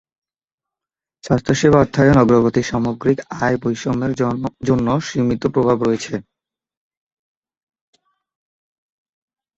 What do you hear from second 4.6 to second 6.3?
জন্য সীমিত প্রভাব রয়েছে।